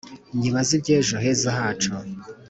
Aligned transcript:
Nyibaze 0.37 0.71
ibyejo 0.77 1.15
heza 1.23 1.49
hacu 1.59 1.91